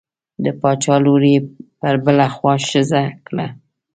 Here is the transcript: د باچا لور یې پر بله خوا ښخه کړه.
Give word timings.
د 0.43 0.45
باچا 0.61 0.95
لور 1.03 1.21
یې 1.31 1.39
پر 1.79 1.95
بله 2.05 2.25
خوا 2.35 2.53
ښخه 2.67 3.03
کړه. 3.27 3.47